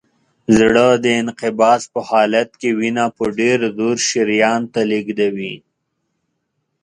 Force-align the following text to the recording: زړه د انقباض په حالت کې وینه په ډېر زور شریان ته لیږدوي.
زړه 0.57 0.87
د 1.03 1.05
انقباض 1.21 1.81
په 1.93 1.99
حالت 2.09 2.49
کې 2.61 2.69
وینه 2.79 3.05
په 3.17 3.25
ډېر 3.39 3.59
زور 3.77 3.97
شریان 4.09 4.61
ته 4.73 4.81
لیږدوي. 4.89 5.55